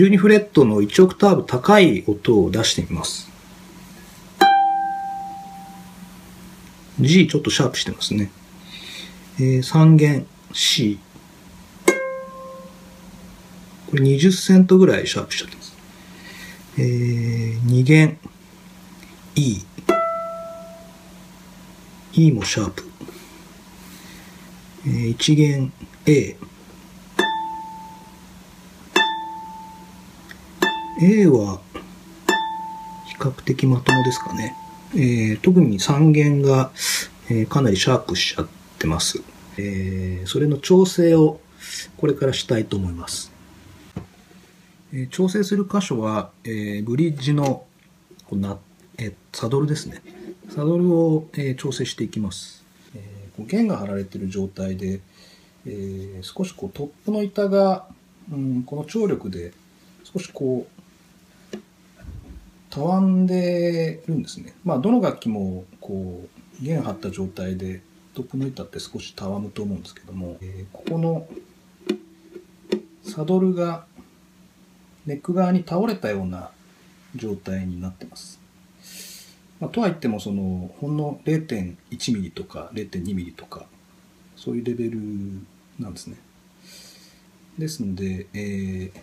[0.00, 3.28] 12フレットの1オクターブ高い音を出してみます。
[6.98, 8.30] G ちょっとシャープしてますね。
[9.38, 10.98] えー、3弦 C。
[13.90, 15.76] これ20セントぐらいシャープしちゃってます。
[16.78, 18.18] えー、2弦
[19.34, 19.58] E。
[22.14, 22.84] E もシャープ。
[24.86, 25.70] えー、1弦
[26.06, 26.36] A。
[31.02, 31.60] A は
[33.06, 34.54] 比較的まともですかね。
[34.94, 36.72] えー、特に3弦が、
[37.30, 39.22] えー、かなりシャープしちゃってます。
[39.56, 41.40] えー、それの調整を
[41.96, 43.32] これからしたいと思います。
[44.92, 47.64] え、調整する箇所は、えー、ブリッジの
[48.28, 48.58] こな、
[48.98, 50.02] え、サドルですね。
[50.50, 52.62] サドルを、え、調整していきます。
[52.94, 55.00] え、こう弦が張られている状態で、
[55.64, 57.86] え、少しこうトップの板が、
[58.30, 59.52] うん、この張力で
[60.04, 60.79] 少しこう
[62.70, 64.54] たわんでるんですね。
[64.64, 66.28] まあ、どの楽器も、こ
[66.60, 67.82] う、弦張った状態で、
[68.14, 71.28] トップの板って少したわむと思うんですけども、えー、ここの
[73.02, 73.86] サドルが
[75.06, 76.50] ネック側に倒れたような
[77.16, 78.40] 状態になってます。
[79.58, 83.66] まあ、とは言っても、その、ほんの0.1ミリとか0.2ミリとか、
[84.36, 84.98] そういうレベル
[85.78, 86.16] なんですね。
[87.58, 89.00] ですので、えー、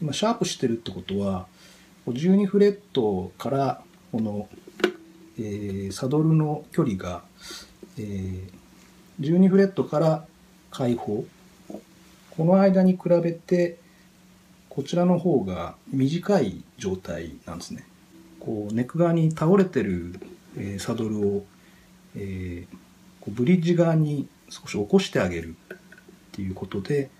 [0.00, 1.46] 今、シャープしてるってことは、
[2.12, 4.48] 12フレットからこの、
[5.38, 7.22] えー、サドルの距離が、
[7.98, 8.50] えー、
[9.20, 10.24] 12フレットから
[10.70, 11.24] 開放
[12.30, 13.78] この間に比べて
[14.68, 17.84] こちらの方が短い状態なんですね。
[18.38, 20.20] こうネック側に倒れてる、
[20.56, 21.44] えー、サドルを、
[22.14, 22.76] えー、
[23.20, 25.78] こうブリッジ側に少し起こしてあげるっ
[26.32, 27.10] ていうことで、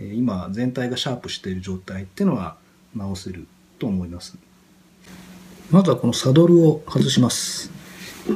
[0.00, 2.56] えー、今全体がシャープしている状態っていうのは
[2.94, 3.46] 直せる
[3.78, 4.36] と思います。
[5.70, 7.70] まずはこのサドルを外します。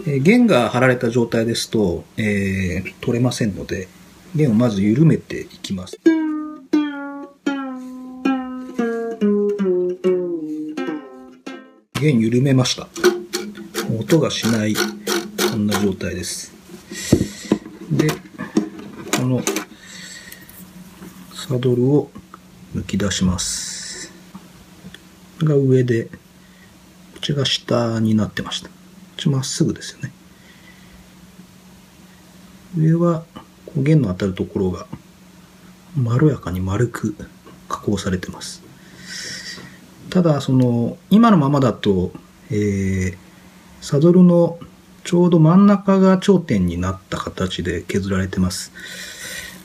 [0.07, 3.89] えー、弦が張られた状態ですと、えー、取れませんので、
[4.35, 5.99] 弦をまず緩めていきます。
[12.01, 12.89] 弦緩めました。
[13.99, 16.53] 音がしない、こんな状態です。
[17.91, 18.09] で、
[19.17, 19.43] この
[21.35, 22.11] サドルを
[22.75, 23.80] 抜き出します。
[25.45, 26.11] が上で、こ
[27.19, 28.69] っちが下になってました。
[28.69, 28.75] こ
[29.17, 30.13] っちまっすぐですよね。
[32.77, 33.25] 上は、
[33.77, 34.87] 弦の当たるところが、
[35.97, 37.15] まろやかに丸く
[37.69, 38.63] 加工されてます。
[40.09, 42.13] ただ、その、今のままだと、
[42.51, 43.17] えー、
[43.81, 44.59] サドルの
[45.05, 48.73] ちょうど真ん中が頂点になった形で削られてます。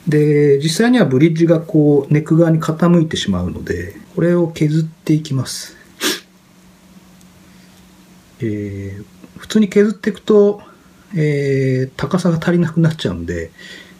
[0.06, 5.76] で、実際にはブリッジがこう、ネック側に傾いてしまうので、これを削っていきます。
[8.40, 9.04] えー、
[9.38, 10.60] 普通に削っていくと、
[11.14, 13.50] えー、高さが足りなくなっちゃうんで、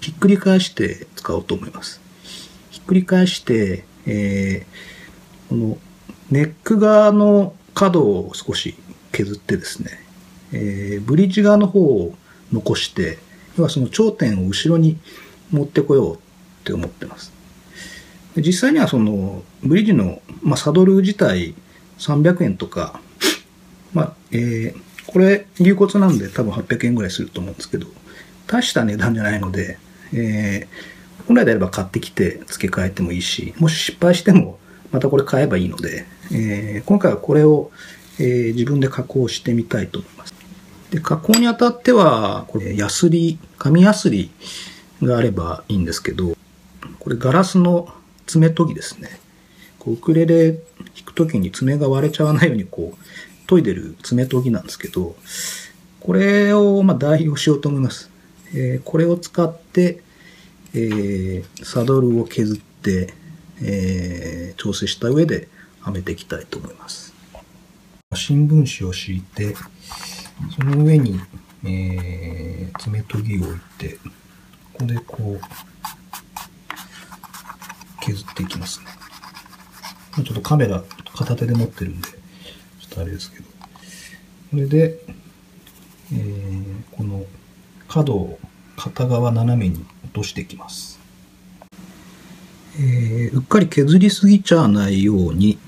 [0.00, 2.00] ひっくり返して使おうと思います。
[2.70, 5.78] ひっくり返して、えー、この
[6.30, 8.76] ネック側の角を少し
[9.12, 9.90] 削ってですね、
[10.52, 12.14] えー、ブリッジ側の方を
[12.52, 13.18] 残して、
[13.56, 14.98] 要はその頂点を後ろに
[15.50, 16.18] 持ってこようっ
[16.64, 17.32] て思ってます。
[18.36, 21.54] 実際にはそのブリッジの、まあ、サドル自体
[21.98, 23.00] 300円とか、
[23.94, 27.86] まあ、えー、これ流骨なんで多分800円ぐらいすると思うんですけど、
[28.46, 29.78] 大した値段じゃないので、
[30.12, 34.58] えー、本来であれば買ってきて付け替えてもいいし、もし失敗しても
[34.92, 37.70] またこれ買えばいいので、えー、今回はこれを、
[38.18, 40.34] えー、自分で加工してみたいと思います。
[40.90, 44.30] で、加工にあたっては、これ、ヤスリ、紙ヤスリ
[45.02, 46.36] があればいいんですけど、
[46.98, 47.92] これガラスの
[48.26, 49.20] 爪研ぎですね。
[49.78, 50.60] こうウクレレ弾
[51.04, 55.16] くときに爪が割れちゃわないようにこう研いでる爪研ぎなんですけど、
[56.00, 58.10] これをま代用しようと思います。
[58.54, 60.02] えー、これを使って、
[60.74, 63.12] えー、サドルを削って、
[63.62, 65.48] えー、調整した上で
[65.80, 67.14] はめていきたいと思います。
[68.14, 69.54] 新聞紙を敷いて、
[70.56, 71.20] その上に、
[71.64, 73.98] えー、爪研ぎを置いて、
[74.78, 75.40] ここでこう、
[78.02, 78.86] 削っていきますね。
[80.22, 80.84] ちょっとカメラ
[81.14, 83.44] 片手で持ってるんで、ちょっとあれですけど。
[84.50, 85.00] これで、
[86.12, 86.62] えー、
[86.92, 87.24] この
[87.88, 88.38] 角を
[88.76, 91.00] 片側斜めに落としていきます。
[92.78, 95.58] えー、うっかり削りすぎちゃわないように、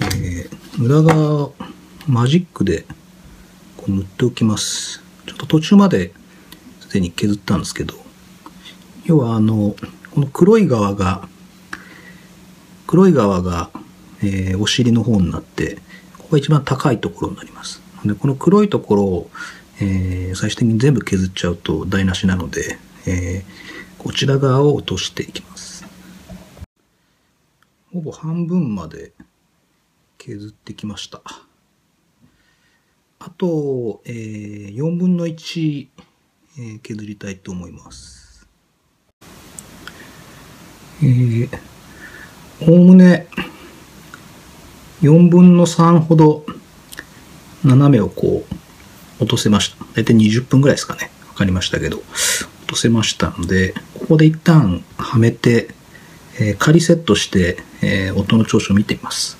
[0.00, 1.50] えー、裏側
[2.06, 2.84] マジックで
[3.78, 5.02] こう塗っておきます。
[5.26, 6.12] ちょっと途中まで
[6.94, 7.94] すでに削ったんですけど、
[9.04, 9.74] 要はあの、
[10.12, 11.28] この黒い側が
[12.86, 13.70] 黒い側が、
[14.22, 15.78] えー、お尻の方になって、
[16.18, 17.82] ここが一番高いところになります。
[18.04, 19.30] で、この黒いところを、
[19.80, 25.84] えー、最終的に全部削っちゃうと台無しなので、えー、こちら側を落としていきます。
[27.92, 29.10] ほぼ半分まで
[30.18, 31.20] 削ってきました。
[33.18, 35.88] あと、えー、4分の1、
[36.58, 38.46] え、削りたいと思います。
[41.02, 41.48] えー、
[42.60, 43.26] おおむね
[45.02, 46.46] 4分の3ほど
[47.64, 49.84] 斜めをこう落とせました。
[49.94, 51.10] だいたい20分ぐらいですかね。
[51.28, 55.74] わかりましたけど、落とせましたので、ここで一旦はめて、
[56.38, 59.36] えー、仮セットして、えー、音の調子を見てみます。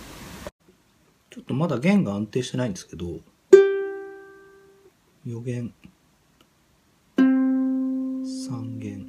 [1.31, 3.07] ちょっとまだ弦が安定してないんですけど、
[5.25, 5.73] 予言
[8.47, 9.07] 三弦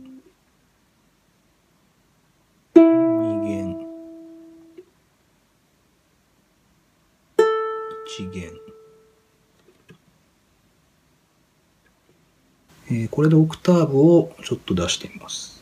[2.73, 2.81] 二
[3.45, 3.85] 弦
[8.07, 8.53] 一弦
[12.87, 15.61] えー、これでオクターブをちょっと出してみます。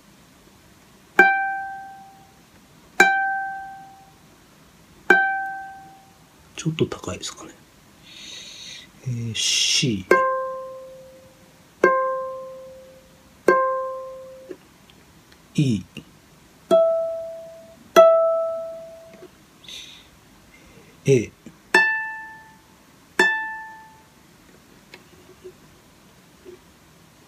[6.56, 7.50] ちょっと高いですかね。
[9.08, 10.06] えー、C。
[15.56, 15.84] E
[21.06, 21.32] A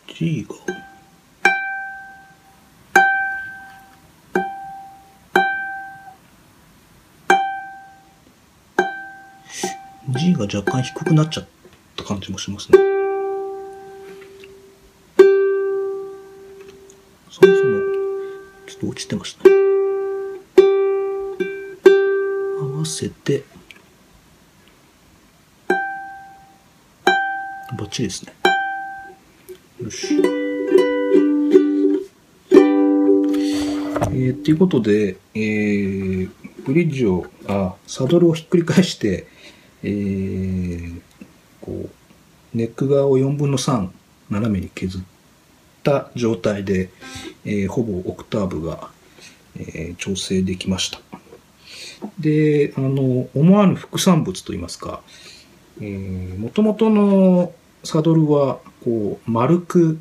[0.08, 0.56] G が。
[10.10, 11.48] G が若干低くなっちゃっ
[11.98, 12.85] た感じもしますね。
[18.96, 19.52] 落ちてますね。
[22.62, 23.44] 合わせて、
[27.78, 28.34] バッチリですね。
[29.84, 30.16] よし。
[34.12, 36.30] えー、っていうことで、えー、
[36.66, 39.28] ブリッジを、あ、サドルをひっくり返して、
[39.84, 41.02] えー、
[41.60, 41.90] こ
[42.54, 43.90] う、ネック側を4分の3
[44.30, 45.02] 斜めに削っ
[45.84, 46.92] た状態で、
[47.46, 48.90] えー、ほぼオクターブが、
[49.58, 51.00] えー、調整できました。
[52.20, 55.02] で、あの、思わぬ副産物といいますか、
[55.80, 57.54] えー、元々の
[57.84, 60.00] サドルは、こう、丸く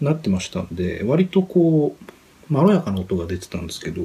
[0.00, 4.02] なってましたんで、割とこう、まろやかな音が出てたんですけど、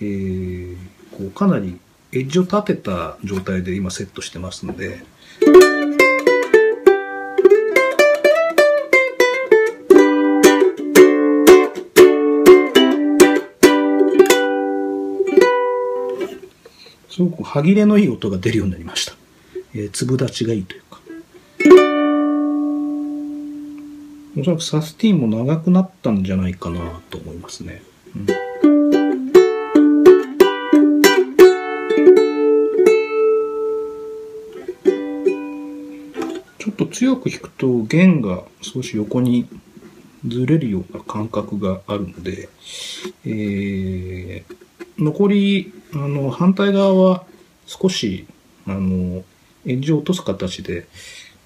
[0.00, 0.76] えー、
[1.12, 1.78] こうかなり
[2.12, 5.02] エッジを立てた状態で今セットしてますので、
[17.10, 19.14] すごく歯切れのいい音が出るようになりました。
[19.74, 21.00] えー、粒立ちがいいというか。
[24.38, 27.82] おそらくサスティンも長くなったんじゃないかなと思いますね。
[28.14, 28.26] うん
[36.58, 39.48] ちょっと強く弾くと弦が少し横に
[40.28, 42.50] ずれるような感覚があるので、
[43.24, 47.24] えー、残りあの、反対側は
[47.66, 48.26] 少し、
[48.66, 49.24] あの、
[49.66, 50.86] エッジを落とす形で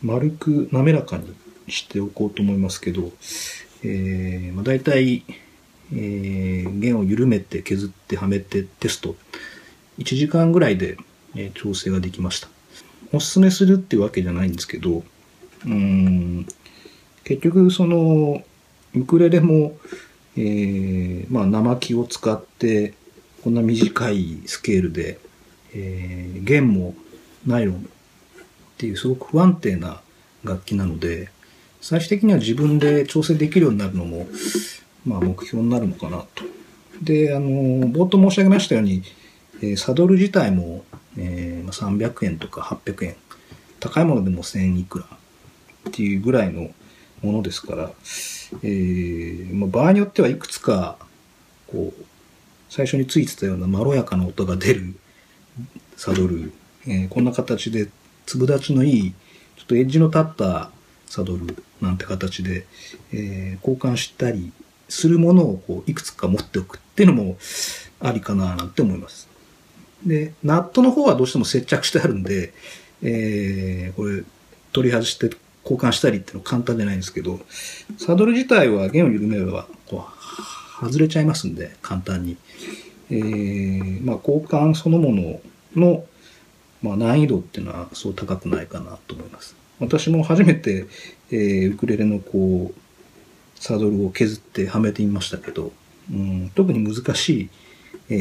[0.02, 1.34] 丸く滑らかに
[1.68, 3.12] しておこうと思いますけど、
[3.82, 5.24] えー、まあ、大体、
[5.92, 9.16] えー、弦を緩めて削ってはめてテスト。
[9.98, 10.96] 1時間ぐらいで、
[11.36, 12.48] えー、調整ができました。
[13.12, 15.04] おすすめするっていうわけじゃないんですけど、
[15.64, 16.46] うん、
[17.24, 18.42] 結局その、
[18.94, 19.76] ウクレレも、
[20.36, 22.94] えー、まあ、生木を使って
[23.44, 25.18] こんな短いスケールで、
[25.74, 26.94] えー、弦も
[27.46, 27.78] ナイロンっ
[28.78, 30.00] ていうすごく不安定な
[30.44, 31.28] 楽器なので、
[31.82, 34.26] 最終的には自分で調整できるようになるのも、
[35.04, 36.44] まあ目標になるのかなと。
[37.02, 37.50] で、あの、
[37.90, 39.02] 冒頭申し上げましたように、
[39.60, 40.82] えー、サドル自体も、
[41.18, 43.16] えー、300円とか800円、
[43.78, 45.04] 高いものでも1000いくら
[45.90, 46.70] っていうぐらいの
[47.20, 47.90] ものですから、
[48.62, 50.96] えーまあ、場合によってはいくつか、
[51.66, 52.04] こう、
[52.75, 54.97] 最初についてたようなまろやかな音が出る
[55.97, 56.52] サドル、
[56.88, 57.88] えー、こんな形で
[58.26, 59.12] 粒立ちのいい、
[59.57, 60.73] ちょっとエッジの立った
[61.07, 62.66] サドルなんて形で、
[63.12, 64.50] えー、交換したり
[64.88, 67.37] するものをこういくつか持っておくっていうのも
[68.00, 69.28] ありかななんて思います。
[70.04, 72.52] で、ナットの方はどうしても接着してあるんで、
[73.04, 74.25] えー、これ
[74.73, 75.31] 取り外して
[75.62, 77.38] 交換したりっていうのは簡単じゃないんですけど、
[77.99, 82.37] サドル自体は弦を緩めればこう外れちゃいますんで、簡単に。
[83.11, 85.40] えー、まあ、交換そのもの
[85.76, 86.04] の、
[86.83, 89.57] まあ、難易度っていうのはそう高くないかなと思います。
[89.81, 90.87] 私も初めて、
[91.31, 92.81] えー、ウクレレのこう、
[93.61, 95.73] サドルを削ってはめてみましたけど、
[96.11, 97.49] うん、特に難しい、
[98.11, 98.14] え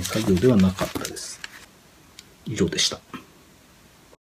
[0.00, 1.40] ー、作業ではなかったです。
[2.46, 3.00] 以上でした。